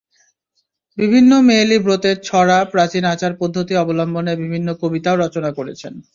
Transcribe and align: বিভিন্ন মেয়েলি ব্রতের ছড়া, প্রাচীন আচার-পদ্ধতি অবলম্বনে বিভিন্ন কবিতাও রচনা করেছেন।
বিভিন্ন 0.97 1.31
মেয়েলি 1.47 1.77
ব্রতের 1.79 2.17
ছড়া, 2.23 2.57
প্রাচীন 2.73 3.03
আচার-পদ্ধতি 3.13 3.73
অবলম্বনে 3.77 4.33
বিভিন্ন 4.43 4.67
কবিতাও 4.81 5.15
রচনা 5.17 5.49
করেছেন। 5.57 5.93